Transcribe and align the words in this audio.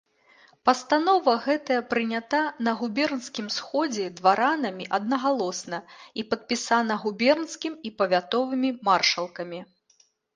Пастанова 0.67 1.33
гэтая 1.47 1.75
прынята 1.91 2.39
на 2.67 2.71
губернскім 2.79 3.51
сходзе 3.57 4.07
дваранамі 4.19 4.87
аднагалосна 4.99 5.79
і 6.23 6.25
падпісана 6.31 6.97
губернскім 7.03 7.77
і 7.91 7.93
павятовымі 8.01 8.69
маршалкамі. 8.89 9.59